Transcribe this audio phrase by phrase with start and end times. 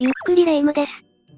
[0.00, 0.92] ゆっくりレ夢ムです。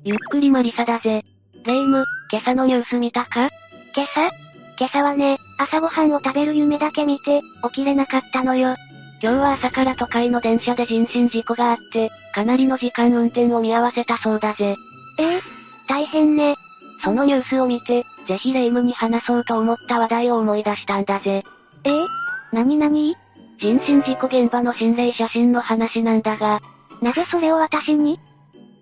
[0.04, 1.22] ゆっくりマリサだぜ。
[1.64, 3.48] レ夢ム、今朝のニュース見たか？
[3.96, 4.30] 今朝？
[4.78, 8.76] 今朝はね、朝ごはんを食べる夢だけ見て、起きれなかったのよ。
[9.22, 14.76] 今日は朝から都会の電車で人身事故があって、かなりの時間運転を見合わせたそうだぜ。
[15.18, 15.36] え？
[15.36, 15.40] え
[15.88, 16.54] 大変ね。
[17.02, 21.44] そのニュースを見て、ぜひレ夢ムに話そうと思った話題を思い出したんだぜ。
[21.84, 21.90] え？
[21.90, 23.16] えなになに
[23.58, 26.60] 人身事故現場の心霊写真の話なんだが、
[27.00, 28.20] なぜそれを私に？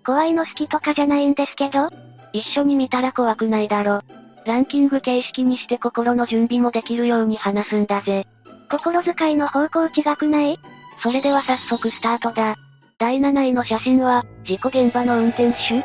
[0.05, 1.89] 怖いの好きとかじゃないんですけど
[2.33, 4.01] 一緒に見たら怖くないだろ。
[4.45, 8.25] ランキング形式にして心の準備もできるように話すんだぜ。
[8.71, 10.59] 心遣いの方向違くない？
[11.03, 12.55] それでは早速スタートだ。
[12.97, 15.81] 第7位の写真は、事故現場の運転手？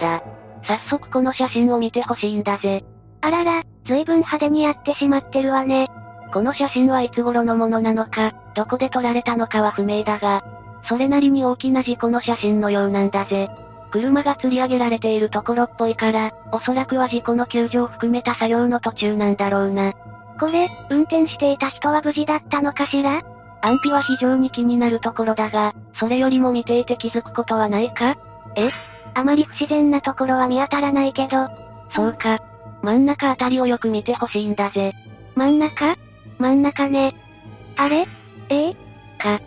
[0.00, 0.22] だ。
[0.64, 2.84] 早速この写真を見てほしいんだぜ。
[3.20, 5.88] あらら、随分派手にやってしまってるわね。
[6.32, 10.44] この写真はいつ頃のものなのか、どこで撮られたのかは不明だが、
[10.84, 13.48] それなりに大きな事故の写真のようなんだぜ。
[13.90, 19.94] 車が吊り上げられているところっぽいから、おそらくは事故の救助を含めた作業の途中なんだろうな。
[20.38, 23.22] これ、運転していた人は無事だったのかしら？
[23.60, 28.16] 安否は非常に気になるところだが、それよりも見ていて気づくことはないか？
[28.56, 28.70] え？
[29.14, 31.48] あまり不自然なところは見当たらないけど。
[31.92, 32.38] そうか。
[32.82, 34.92] 真ん中あたりをよく見てほしいんだぜ。
[35.34, 35.96] 真ん中？
[36.38, 37.14] 真ん中ね。
[37.76, 38.06] あれ？
[38.50, 38.68] え？
[38.68, 38.74] え
[39.18, 39.40] か。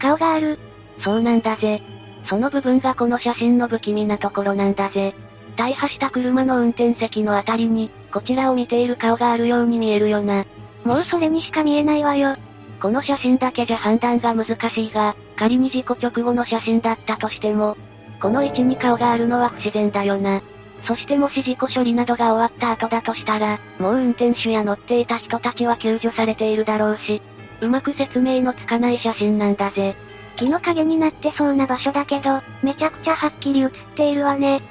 [0.00, 0.58] 顔がある。
[1.02, 1.80] そうなんだぜ。
[2.28, 5.14] その部分がこの写真の不気味なところなんだぜ。
[5.56, 10.44] 大破した車の運転席のあたりに、こちらを見ている顔があるように見えるよな。
[10.84, 12.36] もうそれにしか見えないわよ。
[12.80, 17.76] この写真だけじゃ判断が難しいが、仮に事故直後の写真だったとしても、
[18.20, 20.42] この位置に顔があるのは不自然だよな。
[20.84, 27.20] そしてもし事故処理などが終わった後だとしたら、もう運転手や乗っていた人たちは救助されているだろうし、
[27.60, 29.96] うまく説明のつかない写真なんだぜ。
[30.36, 34.62] 木の影になってそうな場所だけど、めちゃくちゃはっきり映っているわね。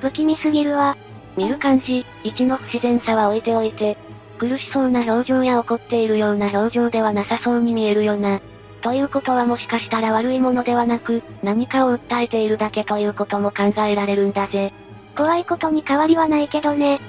[0.00, 0.96] 不気味すぎるわ。
[1.36, 3.96] 見る感じ、位置の不自然さは置いておいて、
[4.38, 8.40] 苦しそうな表情や怒っているような表情ではなさそうに見えるよな。
[8.80, 14.72] ということはもしかしたら悪いものではなく、何かを訴えているだけということも考えられるんだぜ。
[15.16, 17.00] 怖いことに変わりはないけどね。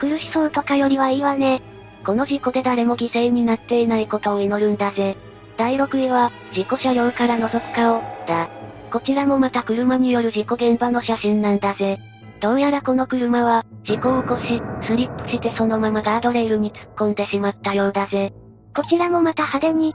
[0.00, 1.62] 苦しそうとかよりはいいわね。
[2.04, 5.16] この事故で誰も犠牲になっていないことを祈るんだぜ。
[5.56, 8.48] 第6位は、事故車両から覗く顔、だ。
[8.92, 11.98] こちらもまた車による事故現場の写真なんだぜ。
[12.40, 18.34] どうやらこの車は、事故を起こし、スリップしてそのままガードレールに突っ込んでしまったようだぜ。
[18.76, 19.90] こちらもまた派手に。
[19.90, 19.94] ん？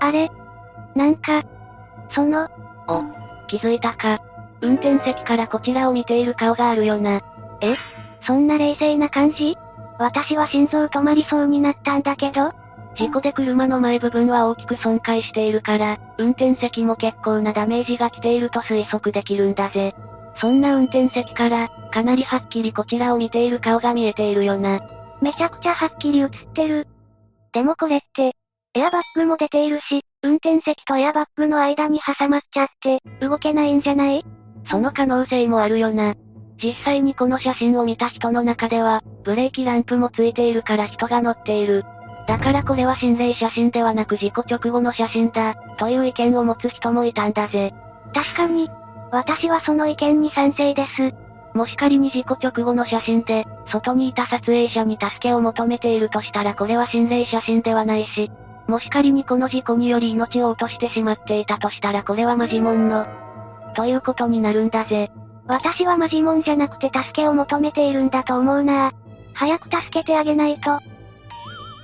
[0.00, 0.30] あれ？
[0.94, 1.42] なんか、
[2.14, 2.48] その、
[2.88, 3.02] お、
[3.48, 4.20] 気づいたか。
[4.62, 7.20] 運転席からこちらを見ている顔があるよな。
[7.60, 7.76] え？
[8.26, 9.56] そんな冷静な感じ？
[10.00, 12.52] 私は心臓止まりそうになったんだけど
[12.96, 19.94] 事故で車の前部分は大きく損壊しているから、運転席も結構なダメージが来ていると推測できるんだぜ。
[20.38, 24.80] そんな運転席から、かなりはっきりこちらを見ている顔が見えているよな。
[25.22, 26.88] めちゃくちゃはっきり映ってる。
[27.52, 28.34] でもこれって、
[28.74, 34.24] エアバッグも出ているし、運転席とエアバッグの間に挟まっちゃって、動けないんじゃない？
[34.68, 36.14] その可能性もあるよな。
[36.62, 41.84] 実際にこの写真を見た人の中では、ブレーキランプもついているから人が乗っている。
[42.26, 47.72] だからこれは心霊写真ではなく事故直後の写真だ、という意見を持つ人もいたんだぜ。
[48.14, 48.70] 確かに、
[49.10, 51.14] 私はその意見に賛成です。
[51.54, 58.30] もし仮に事故直後の写真で、外にいた撮影者に助けを求めているとしたらこれは心霊写真ではないし、
[58.68, 63.06] もし仮にこの事故により命を落としてしまっていたとしたらこれはマジモンの、
[63.74, 65.10] ということになるんだぜ。
[65.50, 68.92] 私はマジモンじゃなくて助けを求めているんだと思うな
[69.34, 70.78] 早く助けてあげないと。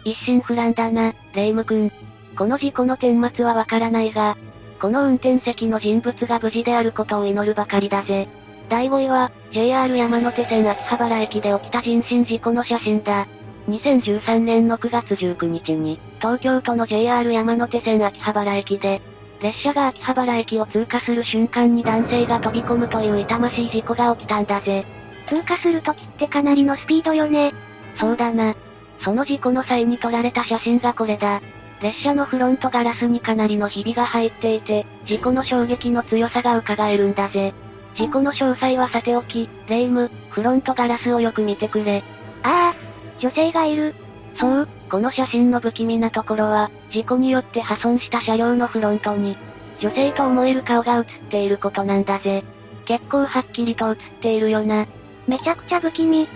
[0.04, 1.91] 一心不乱だな、レイム君。
[2.38, 4.37] この事故の顛末はわからないが、
[4.81, 8.28] この運転席の人物が無事であることを祈るばかりだぜ。
[8.69, 13.27] 第5位は、JR 山手線秋葉原駅で起きた人身事故の写真だ。
[13.69, 19.03] 2013年の9月19日に、東京都の JR 山手線秋葉原駅で、
[19.41, 24.87] 列車が秋葉原駅を通過する瞬間に男性が飛び込むという痛ましい事故が起きたんだぜ。
[25.27, 27.53] 通過するときってかなりのスピードよね。
[27.99, 28.55] そうだな。
[29.01, 31.41] その事故の際に撮られた写真がこれだ。
[31.83, 37.53] 列車のフロントガラスにかなりのひびが入っていて、事故の衝撃の強さが伺えるんだぜ。
[37.97, 42.03] 事故の詳細はさておき、レイム、フロントガラスをよく見てくれ。
[42.43, 42.75] ああ、
[43.21, 43.95] 女性がいる。
[44.39, 49.36] そう、この写真の不気味なところは、事故によって破損した車両のフロントに、
[49.80, 52.44] 女性と思える顔が映っていることなんだぜ。
[52.86, 54.86] 結構はっきりと映っているよな。
[55.27, 56.28] めちゃくちゃ不気味。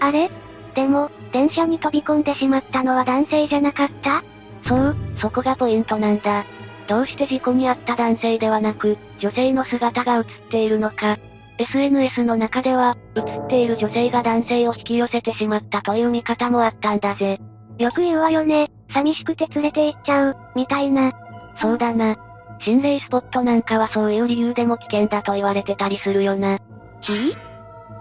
[0.00, 0.30] あれ？
[0.74, 4.24] でも、電車に飛び込んでしまったのは男性じゃなかった？
[4.66, 6.44] そう、そこがポイントなんだ。
[6.88, 11.16] どうして事故に遭った男性ではなく、女性の姿が映っているのか。
[11.56, 17.38] SNS の中では、映っている女性が男性を引き寄せてしまったという見方もあったんだぜ。
[17.78, 21.12] よく言うわよね、寂しくて連れて行っちゃう、みたいな。
[21.60, 22.16] そうだな。
[22.60, 26.58] 心霊スポットなんかはそういう理由でも危険だと言われてたりするよな。
[27.00, 27.36] ひぃ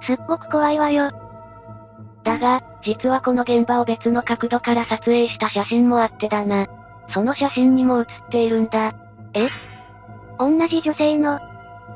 [0.06, 1.12] すっごく怖いわよ。
[2.24, 6.68] だが、実はこの現場を別の角度から撮影した写真もあってだな。
[7.10, 8.94] その写真にも写っているんだ。
[9.34, 9.50] え？
[10.40, 11.40] 同じ女性の、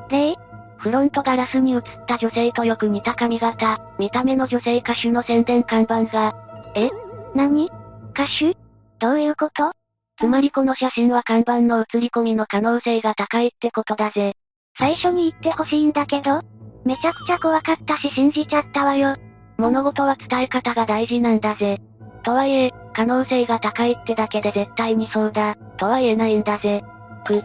[0.10, 0.36] 霊
[0.78, 6.36] フロントガラスに映った女性とよく似た髪型、見た目の女性歌手の宣伝看板が。
[6.76, 6.90] え？
[7.36, 7.70] 何？
[8.14, 8.58] 歌手？
[9.00, 9.72] どういうこと？
[10.20, 14.34] つまりこの写真は看板の写り込みの可能性が高いってことだぜ。
[14.80, 16.42] 最初に言ってほしいんだけど、
[16.86, 19.16] めちゃくちゃ怖かったし信じちゃったわよ。
[19.58, 21.80] 物事は伝え方が大事なんだぜ。
[22.24, 26.84] とはいえ、可能性が高いってだけで絶対にそうだ、とは言えないんだぜ。
[27.26, 27.42] く。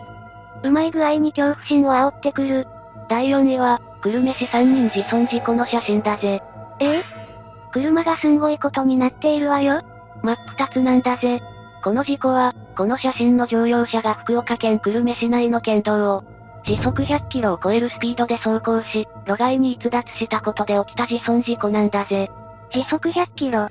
[0.63, 2.67] うまい具合に恐怖心を煽ってくる。
[3.09, 6.43] 第4位は、久留米市3人自損事故の写真だぜ。
[6.81, 7.22] ええ？
[7.73, 9.83] 車がすんごいことになっているわよ。
[10.23, 11.43] 真っ二つなんだぜ。
[11.83, 16.25] この事故は、この写真の乗用車が福岡県久留米市内の県道を、
[16.65, 22.31] 時速100キロを超えるスピードで走行し、路外に逸脱したことで起きた自損事故なんだぜ。
[22.71, 23.69] 時速100キロ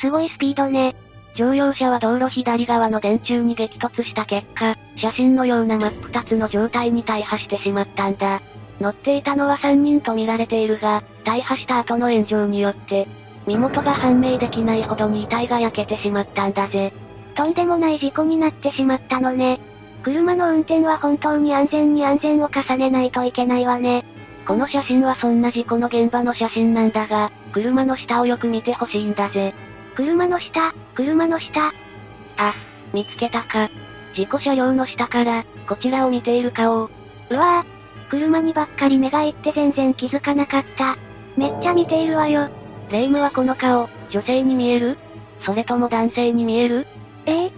[0.00, 0.94] すごいスピードね。
[1.34, 8.42] 乗用車は道路左側の電柱に激突した結果、写真のような真っ二つの状態に大破してしまったんだ。
[8.80, 13.08] 乗っていたのは3人と見られているが、大破した後の炎上によって、
[13.46, 16.92] 身元が判明できないほどに遺体が焼けてしまったんだぜ。
[17.34, 19.60] とんでもない事故になってしまったのね。
[20.02, 24.04] 車の運転は本当に安全に安全を重ねないといけないわね。
[24.46, 29.54] この写真はそんな事故の現場の写真なんだが、車の下をよく見てほしいんだぜ。
[29.94, 31.68] 車の下、車の下？
[31.68, 31.72] あ、
[32.92, 33.68] 見つけたか。
[34.14, 36.90] 事故車両の下から、こちらを見ている顔を。
[37.30, 40.96] うわぁ、車にばっかり目がいって全然気づかなかった。
[41.36, 42.48] めっちゃ見ているわよ。
[42.92, 44.98] 霊夢はこの顔、女性に見える？
[45.46, 46.86] それとも男性に見える？
[47.24, 47.52] ええ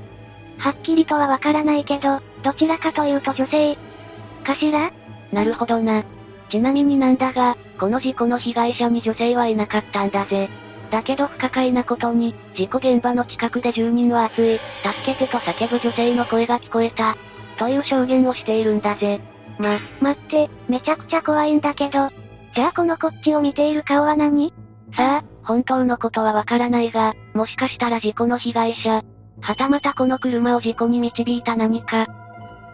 [0.59, 3.77] はっきりとはわからないけど、どちらかというと女性。
[4.45, 4.93] かしら
[5.33, 6.05] なるほどな。
[6.51, 10.49] ちなみになんだが、この事故の被害者に女性はいなかったんだぜ。
[10.93, 14.65] だけど不可解なことに、事故現場の近くで住人は熱い、助
[15.05, 17.17] けてと叫ぶ女性の声が聞こえた。
[17.59, 19.21] という証言をしているんだぜ。
[19.59, 22.11] ま、待って、めちゃくちゃ怖いんだけど。
[22.55, 24.55] じゃあこのこっちを見ている顔は何？
[24.97, 29.03] さあ、本当のことはわからないが、もしかしたら事故の被害者、
[29.41, 32.07] はたまたこの車を事故に導いた何か、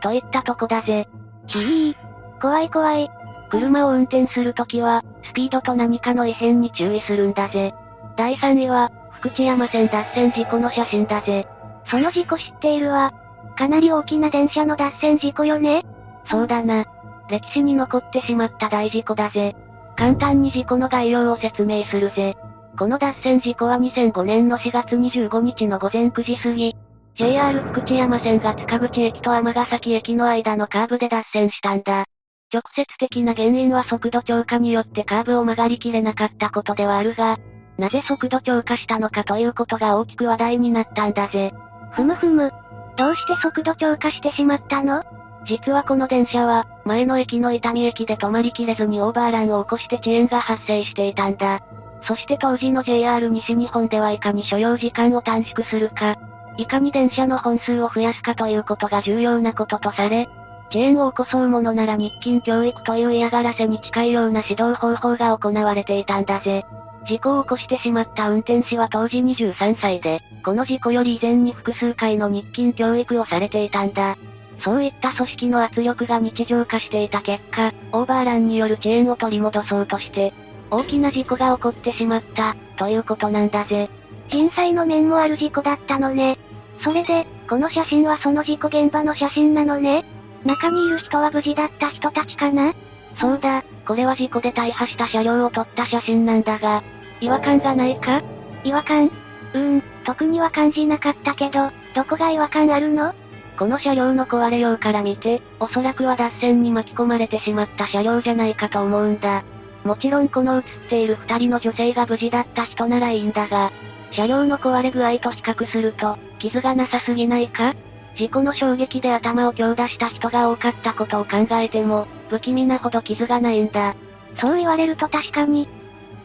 [0.02, 1.08] といったとこだぜ。
[1.46, 1.94] ひぃ
[2.40, 3.10] 怖い怖い。
[3.50, 7.74] 車を運転するときは、スピードと何かの異変に注意するんだぜ。
[8.16, 11.46] 第3位は、福知山線脱線事故の写真だぜ。
[11.86, 13.12] その事故知っているわ。
[13.56, 15.84] かなり大きな電車の脱線事故よね
[16.30, 16.84] そうだな。
[17.28, 19.56] 歴史に残ってしまった大事故だぜ。
[20.00, 22.34] 簡単に事故の概要を説明するぜ。
[22.78, 26.74] この脱線事故は2005年の4月25日の午前9時過ぎ、
[27.18, 32.06] JR 福知山線が塚口駅と尼崎駅の間のカーブで脱線したんだ。
[32.50, 37.38] 直接的な原因は速度超過によってカーブを曲がりきれなかったことではあるが、
[37.76, 41.52] なぜ速度超過したのかということが大きく話題になったんだぜ。
[41.92, 42.50] ふむふむ。
[42.96, 45.04] どうして速度超過してしまったの？
[45.46, 51.60] 実はこの電車は、前の駅の伊丹駅で止まりきれずにオーバーランを起こして遅延が発生していたんだ。
[52.02, 56.16] そして当時の JR 西日本ではいかに所要時間を短縮するか、
[56.56, 60.28] いかに電車の本数を増やすかということが重要なこととされ、
[60.70, 66.66] 遅延を起こそうものなら日勤教育という嫌がらせに近いような指導方法が行われていたんだぜ。
[67.06, 74.16] 事故を起こしてしまった運転士は当時23歳で、この事故より以前に複数回の日勤教育をされていたんだ。
[74.62, 80.32] そういった組織の圧力が日常化していた結果、オーバーランによる遅延を取り戻そうとして、
[80.70, 83.90] 大きな事故が起こってしまった、ということなんだぜ。
[84.28, 86.38] 人災の面もある事故だったのね。
[86.82, 90.04] それで、この写真はその事故現場の写真なのね。
[90.44, 92.72] 中にいる人は無事だった人たちかな？
[93.20, 96.82] そうだ、これは事故で大破した車両を撮った写真なんだが、
[97.20, 98.22] 違和感がないか？
[98.64, 99.06] 違和感？
[99.06, 103.12] うーん、特には感じなかったけど、どこが違和感あるの？
[103.60, 109.44] この車両の壊れようから見て、おそらくは脱線に巻き込まれてしまった車両じゃないかと思うんだ。
[109.84, 113.70] もちろんこの映っている二人の女性が無事だった人ならいいんだが、
[114.12, 117.74] 車両の壊れ具合と比較すると、傷がなさすぎないか？
[118.16, 123.94] 事故の衝撃で頭を強打した人が多かったことを考えても、不気味なほど傷がないんだ。
[124.38, 125.68] そう言われると確かに。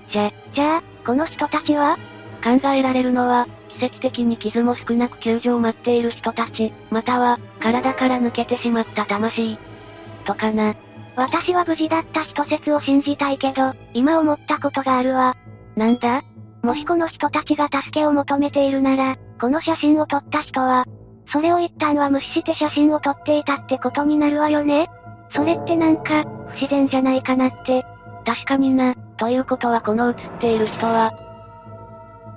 [0.09, 1.97] じゃ、じゃあ、この人たちは？
[2.41, 9.57] 考えられるのは、奇跡的に傷も少なく救助を待っている人たち、または、体から抜けてしまった魂。
[10.25, 10.75] とかな。
[11.15, 15.35] 私は無事だった人説を信じたいけど、今思ったことがあるわ。
[15.75, 16.21] なんだ？
[16.61, 20.85] もしこの人たちが助けを求めているなら、この写真を撮った人は、
[21.31, 24.87] それを一旦は無視して写真を撮っていたってことになるわよね
[25.33, 27.85] それってなんか、不自然じゃないかなって。
[28.25, 28.95] 確かにな。
[29.17, 31.11] ということはこの写っている人は、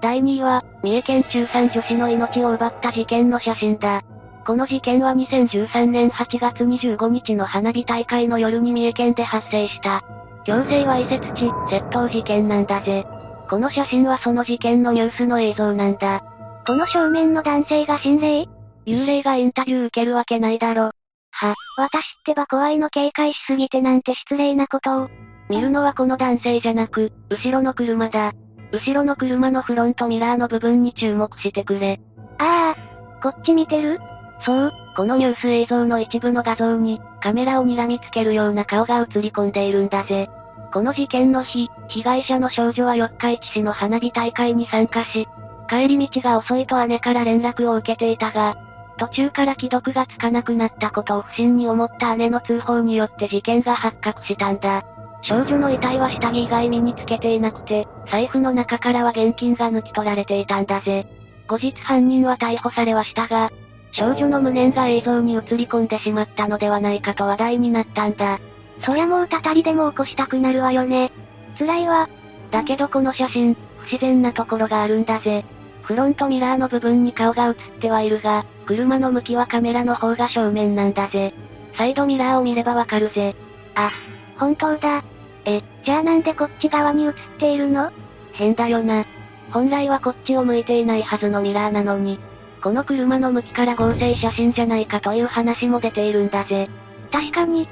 [0.01, 4.03] 第2位は、三重県中3女子の命を奪った事件の写真だ。
[4.47, 10.03] この事件は2013年8月25日の花火大会の夜に三重県で発生した。
[10.45, 13.05] 強制わいせつ地、窃盗事件なんだぜ。
[13.51, 16.23] この写真はその事件のニュースの映像なんだ。
[16.67, 18.47] この正面の男性が心霊？
[18.87, 20.93] 幽霊がインタビュー受けるわけないだろ。
[21.31, 25.09] は、私ってば怖いの警戒しすぎてなんて失礼なことを。
[25.51, 28.33] 見るのはこの男性じゃなく、後ろの車だ。
[28.73, 32.01] 後ろの車のフロントミラーの部分に注目してくれ。
[32.39, 33.99] ああ、こっち見てる？
[34.43, 40.29] そう、このニュース映像の一部の画像に、カメラを睨みつけるような顔が映り込んでいるんだぜ。
[40.73, 45.27] この事件の日、被害者の少女は四日市市の花火大会に参加し、
[45.69, 48.57] 帰り道が遅いと姉から連絡を受けていたが、
[48.99, 54.85] 途中から既読がつかなくなったことを不審に思った姉の通報によって事件が発覚したんだ。
[55.23, 61.07] 少女の遺体は下着以外身につけていなくて、財布の中からは現金が抜き取られていたんだぜ。
[61.49, 63.51] 後日犯人は逮捕されはしたが、
[63.93, 68.39] 少女の無念が映像に映り込んでしまったのではないかと話題になったんだ。
[68.83, 71.11] そりゃもうたたりでも起こしたくなるわよね。
[71.59, 72.09] 辛いわ。
[72.51, 75.45] だけどこの写真、不自然なところがあるんだぜ。
[75.83, 81.33] フロントミラーの部分に顔が映ってはいるが、車の向きはカメラの方が正面なんだぜ。
[81.77, 83.35] サイドミラーを見ればわかるぜ。
[83.75, 83.91] あ、
[84.39, 85.05] 本当だ。
[85.45, 87.91] え、じゃあなんでこっち側に映っているの？
[88.33, 89.05] 変だよな。
[89.51, 92.19] 本来はこっちを向いていないはずのミラーなのに、
[92.63, 96.69] この車の向きから合成写真じゃないかという話も出ているんだぜ。
[97.11, 97.69] 確かに。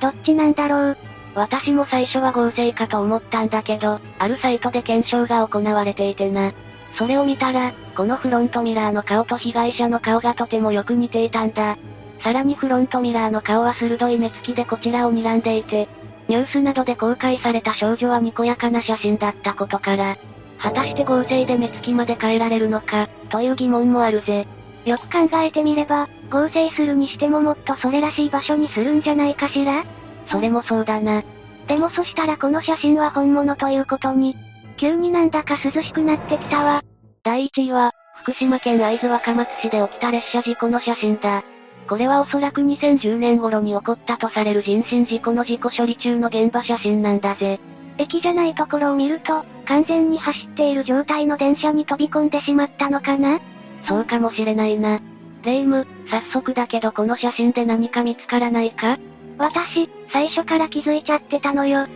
[0.00, 0.96] どっちなんだろう？
[1.34, 6.52] 私も最初は合成かと思ったんだけど、あるサイトで検証が行われていてな。
[6.96, 11.76] それを見たら、このフロントミラーの顔と被害者の顔がとてもよく似ていたんだ。
[12.24, 15.88] さらにフロントミラーの顔は鋭い目つきでこちらを睨んでいて、
[16.26, 20.16] ニュースなどで公開された少女はにこやかな写真だったことから、
[20.58, 24.46] 果たして合成で目つきまで変えられるのか、という疑問もあるぜ。
[24.86, 29.84] よく考えてみれば、合成するにしてももっとそれらしい場所にするんじゃないかしら？
[30.30, 31.22] それもそうだな。
[31.66, 34.34] でもそしたらこの写真は本物ということに、
[34.78, 36.82] 急になんだか涼しくなってきたわ。
[37.22, 41.44] 第1位は、福島県会津若松市で起きた列車事故の写真だ。
[41.88, 47.60] これはおそらく2010年頃に起こったとされる人身事故の事故処理中の現場写真なんだぜ。
[47.98, 53.38] 駅じゃないところを見ると、完全に走っている状態の電車に飛び込んでしまったのかな？
[53.86, 55.00] そうかもしれないな。
[55.42, 58.98] レイム、早速だけどこの写真で何か見つからないか？
[59.38, 61.86] 私、最初から気づいちゃってたのよ。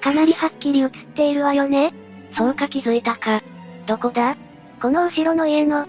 [0.00, 1.94] かなりはっきり写っているわよね。
[2.36, 3.42] そうか気づいたか。
[3.86, 4.36] どこだ？
[4.82, 5.86] この後ろの家の、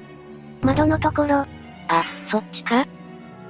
[0.62, 1.46] 窓のところ。
[1.88, 2.86] あ、そっちか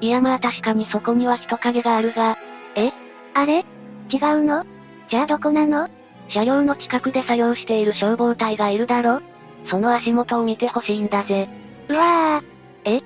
[0.02, 2.38] いやまあ確かにそこには人影があるが、
[2.76, 2.90] え？
[3.36, 3.66] あれ？
[4.10, 4.66] 違うの？
[5.10, 5.90] じゃあどこなの？
[6.30, 9.22] 車両の近くで作業している消防隊がいるだろ？
[9.70, 11.48] その足元を見てほしいんだぜ。
[11.88, 12.90] うわぁ。
[12.90, 13.02] え？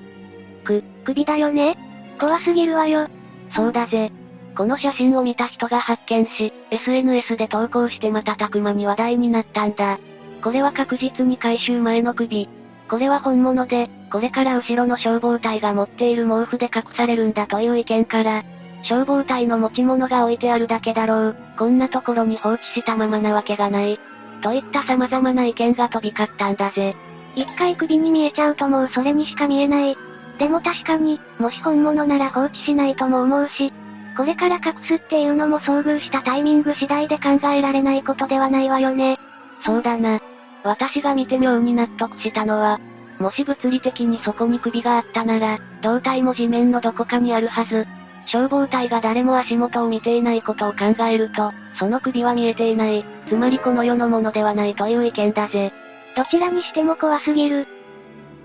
[0.64, 1.78] く、首だよね？
[2.18, 3.10] 怖すぎるわよ。
[3.54, 4.12] そうだぜ。
[4.56, 10.00] この写真を見た人が発見し、SNS で投稿して瞬く間に話題になったんだ。
[10.42, 12.48] これは確実に回収前の首。
[12.90, 18.44] これは本物で、これから後ろの消防隊が持っている毛布で隠されるんだという意見から、
[18.84, 24.00] 消防隊の持ち物が置いてあるだけだろう、こんなところに放置したままなわけがない。
[24.42, 26.96] といった様々な意見が飛び交ったんだぜ。
[27.36, 29.98] 一回首に見えちゃうともうそれにしか見えない。
[30.38, 33.74] でも確かに、もし本物なら放置しないとも思うし、
[34.16, 39.20] これから隠すっていうのも遭遇したタイミング次第で考えられないことではないわよね。
[39.66, 40.22] そうだな。
[40.64, 42.80] 私が見て妙に納得したのは、
[43.20, 47.88] もし物理的にそこに首があったなら、胴体も地面のどこかにあるはず。
[48.28, 55.72] 消防隊が誰も足元を見ていないことを考えると、その首は見えていない、つまりこの世のものではないという意見だぜ。
[56.16, 57.68] どちらにしても怖すぎる。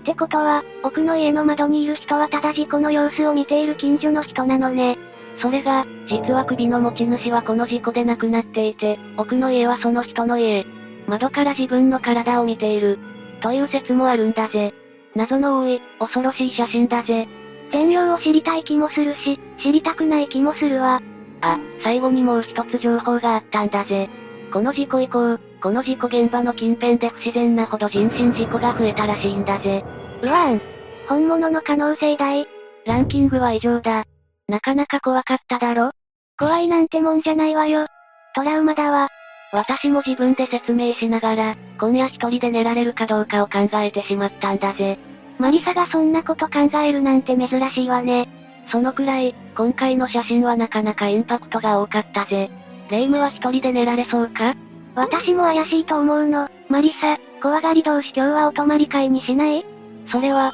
[0.01, 4.97] ってことは、奥の家の窓にいる人はただ事故の様子を見ている近所の人なのね。
[5.39, 10.65] それが、実は首の持ち主はこの事故で亡くなっていて、奥の家はその人の家。
[11.07, 12.99] 窓から自分の体を見ている。
[13.41, 14.73] という説もあるんだぜ。
[15.15, 17.27] 謎の多い、恐ろしい写真だぜ。
[17.71, 21.01] 全容を知りたい気もするし、知りたくない気もするわ。
[21.41, 24.09] あ、最後にもう一つ情報があったんだぜ。
[24.53, 29.83] この事故以降、この事故現場の近辺で不自然なほど人身事故が増えたらしいんだぜ。
[30.21, 30.61] うわーん。
[31.07, 32.47] 本物の可能性大。
[32.85, 34.05] ランキングは異常だ。
[34.47, 35.91] なかなか怖かっただろ？
[36.37, 37.87] 怖いなんてもんじゃないわよ。
[38.35, 39.07] トラウマだわ。
[39.53, 44.97] 私も自分で説明しながら、今夜一人で寝られるかどうかを考えてしまったんだぜ。
[45.39, 48.29] マリサがそんなこと考えるなんて珍しいわね。
[48.71, 52.49] そのくらい、今回の写真はなかなかインパクトが多かったぜ。
[52.89, 54.55] レイムは一人で寝られそうか？
[54.95, 56.49] 私も怪しいと思うの。
[56.69, 59.65] マリサ、怖がり同士今日はお泊まり会にしない？
[60.09, 60.51] それは、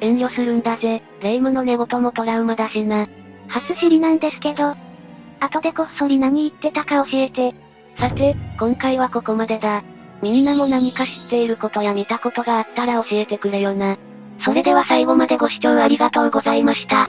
[0.00, 1.02] 遠慮するんだぜ。
[1.20, 3.06] レイムの寝言もトラウマだしな。
[3.46, 4.74] 初知りなんですけど。
[5.40, 7.54] 後でこっそり何言ってたか教えて。
[7.98, 9.82] さて、今回はここまでだ。
[10.22, 13.98] みんなも何か知っていることや見たことがあったら教えてくれよな。
[14.44, 17.08] それでは最後までご視聴ありがとうございました。